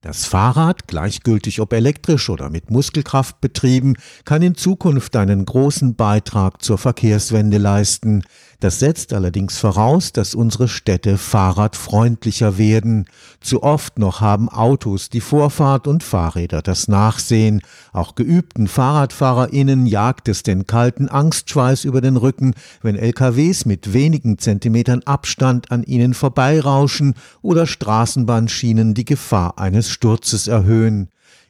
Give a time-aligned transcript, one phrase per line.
[0.00, 6.62] Das Fahrrad, gleichgültig ob elektrisch oder mit Muskelkraft betrieben, kann in Zukunft einen großen Beitrag
[6.62, 8.22] zur Verkehrswende leisten.
[8.60, 13.06] Das setzt allerdings voraus, dass unsere Städte fahrradfreundlicher werden.
[13.40, 17.60] Zu oft noch haben Autos die Vorfahrt und Fahrräder das Nachsehen.
[17.92, 24.38] Auch geübten FahrradfahrerInnen jagt es den kalten Angstschweiß über den Rücken, wenn LKWs mit wenigen
[24.38, 31.08] Zentimetern Abstand an ihnen vorbeirauschen oder Straßenbahnschienen die Gefahr eines Sturzes erhöhen.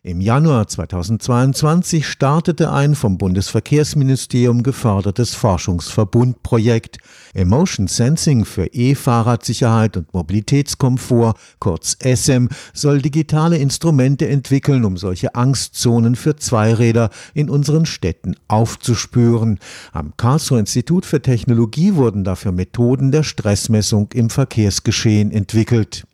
[0.09, 6.96] Im Januar 2022 startete ein vom Bundesverkehrsministerium gefördertes Forschungsverbundprojekt
[7.34, 16.16] Emotion Sensing für E-Fahrradsicherheit und Mobilitätskomfort, kurz ESSEM, soll digitale Instrumente entwickeln, um solche Angstzonen
[16.16, 19.59] für Zweiräder in unseren Städten aufzuspüren.
[19.93, 26.08] Am Karlsruher Institut für Technologie wurden dafür Methoden der Stressmessung im Verkehrsgeschehen entwickelt.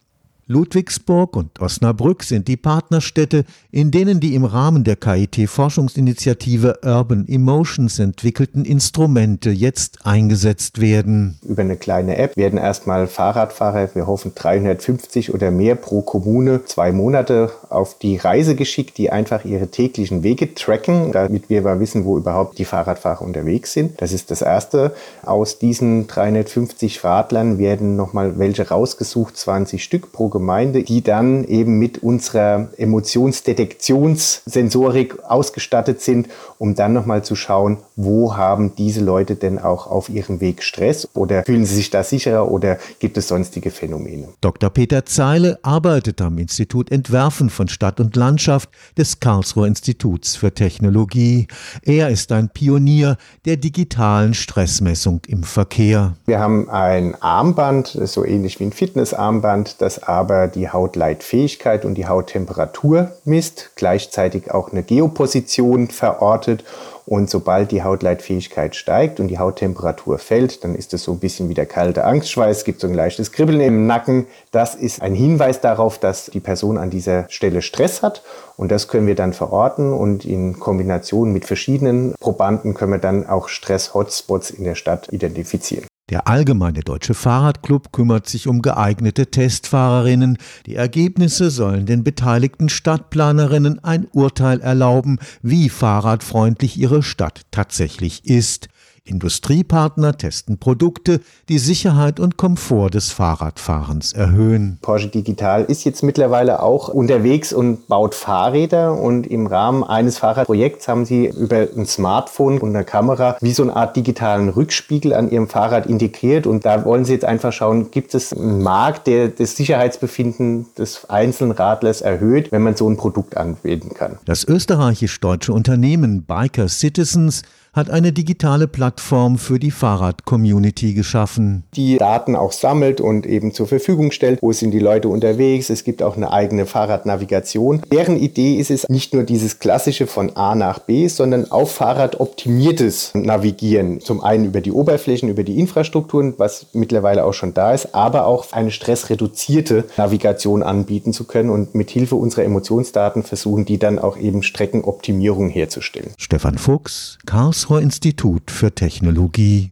[0.47, 7.99] Ludwigsburg und Osnabrück sind die Partnerstädte, in denen die im Rahmen der KIT-Forschungsinitiative Urban Emotions
[7.99, 11.38] entwickelten Instrumente jetzt eingesetzt werden.
[11.49, 16.93] Über eine kleine App werden erstmal Fahrradfahrer, wir hoffen 350 oder mehr pro Kommune, zwei
[16.93, 22.05] Monate auf die Reise geschickt, die einfach ihre täglichen Wege tracken, damit wir mal wissen,
[22.05, 24.02] wo überhaupt die Fahrradfahrer unterwegs sind.
[24.02, 24.95] Das ist das Erste.
[25.23, 31.79] Aus diesen 350 Radlern werden nochmal welche rausgesucht, 20 Stück pro Gemeinde, die dann eben
[31.79, 36.27] mit unserer Emotionsdetektionssensorik ausgestattet sind,
[36.59, 41.09] um dann nochmal zu schauen, wo haben diese Leute denn auch auf ihrem Weg Stress
[41.15, 44.27] oder fühlen sie sich da sicherer oder gibt es sonstige Phänomene.
[44.40, 44.71] Dr.
[44.71, 51.46] Peter Zeile arbeitet am Institut Entwerfen von Stadt und Landschaft des Karlsruher Instituts für Technologie.
[51.82, 56.15] Er ist ein Pionier der digitalen Stressmessung im Verkehr.
[56.27, 61.97] Wir haben ein Armband, so ähnlich wie ein Fitnessarmband, das arbeitet aber die Hautleitfähigkeit und
[61.97, 66.65] die Hauttemperatur misst, gleichzeitig auch eine Geoposition verortet.
[67.05, 71.51] Und sobald die Hautleitfähigkeit steigt und die Hauttemperatur fällt, dann ist es so ein bisschen
[71.51, 74.27] wie der kalte Angstschweiß, gibt so ein leichtes Kribbeln im Nacken.
[74.51, 78.23] Das ist ein Hinweis darauf, dass die Person an dieser Stelle Stress hat.
[78.57, 83.27] Und das können wir dann verorten und in Kombination mit verschiedenen Probanden können wir dann
[83.27, 85.84] auch Stress-Hotspots in der Stadt identifizieren.
[86.10, 90.37] Der Allgemeine Deutsche Fahrradclub kümmert sich um geeignete Testfahrerinnen.
[90.66, 98.69] Die Ergebnisse sollen den beteiligten Stadtplanerinnen ein Urteil erlauben, wie fahrradfreundlich ihre Stadt tatsächlich ist.
[99.06, 101.20] Industriepartner testen Produkte,
[101.50, 104.78] die Sicherheit und Komfort des Fahrradfahrens erhöhen.
[104.81, 110.88] Porsche Digital ist jetzt mittlerweile auch unterwegs und baut Fahrräder und im Rahmen eines Fahrradprojekts
[110.88, 115.31] haben sie über ein Smartphone und eine Kamera wie so eine Art digitalen Rückspiegel an
[115.31, 119.28] ihrem Fahrrad integriert und da wollen sie jetzt einfach schauen, gibt es einen Markt, der
[119.28, 124.19] das Sicherheitsbefinden des einzelnen Radlers erhöht, wenn man so ein Produkt anwenden kann.
[124.25, 127.42] Das österreichisch-deutsche Unternehmen Biker Citizens
[127.75, 131.65] hat eine digitale Plattform für die Fahrrad-Community geschaffen.
[131.75, 134.41] Die Daten auch sammelt und eben zur Verfügung stellt.
[134.41, 135.69] Wo sind die Leute unterwegs?
[135.71, 137.83] Es gibt auch eine eigene Fahrradnavigation.
[137.93, 142.21] Deren Idee ist es nicht nur dieses klassische von A nach B, sondern auf Fahrrad
[142.21, 144.00] optimiertes Navigieren.
[144.00, 148.27] Zum einen über die Oberflächen, über die Infrastrukturen, was mittlerweile auch schon da ist, aber
[148.27, 153.99] auch eine stressreduzierte Navigation anbieten zu können und mit Hilfe unserer Emotionsdaten versuchen, die dann
[153.99, 156.12] auch eben Streckenoptimierung herzustellen.
[156.19, 159.62] Stefan Fuchs, Karlsruhe Karlsruher Institut für Technologie